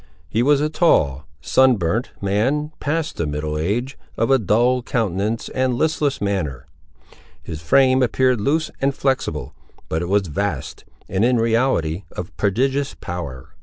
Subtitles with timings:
[0.27, 5.47] He was a tall, sun burnt, man, past the middle age, of a dull countenance
[5.49, 6.65] and listless manner.
[7.43, 9.53] His frame appeared loose and flexible;
[9.89, 13.53] but it was vast, and in reality of prodigious power.